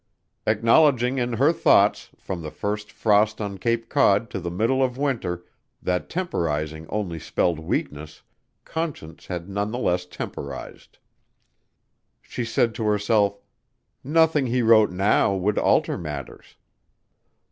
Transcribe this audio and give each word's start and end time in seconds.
Acknowledging 0.47 1.19
in 1.19 1.33
her 1.33 1.53
thoughts, 1.53 2.09
from 2.17 2.41
the 2.41 2.49
first 2.49 2.91
frost 2.91 3.39
on 3.39 3.59
Cape 3.59 3.87
Cod 3.87 4.31
to 4.31 4.39
the 4.39 4.49
middle 4.49 4.81
of 4.83 4.97
winter, 4.97 5.45
that 5.79 6.09
temporizing 6.09 6.87
only 6.87 7.19
spelled 7.19 7.59
weakness, 7.59 8.23
Conscience 8.65 9.27
had 9.27 9.47
none 9.47 9.69
the 9.69 9.77
less 9.77 10.07
temporized. 10.07 10.97
She 12.19 12.43
said 12.43 12.73
to 12.73 12.83
herself: 12.85 13.43
"Nothing 14.03 14.47
he 14.47 14.63
wrote 14.63 14.89
now 14.89 15.35
would 15.35 15.59
alter 15.59 15.99
matters." 15.99 16.55